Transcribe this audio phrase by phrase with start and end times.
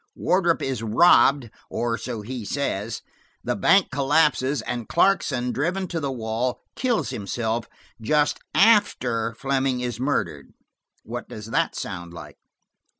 [0.15, 3.03] Wardrop is robbed, or says he is:
[3.43, 7.69] the bank collapses and Clarkson, driven to the wall, kills himself,
[8.01, 10.53] just after Fleming is murdered.
[11.03, 12.37] What does that sound like?"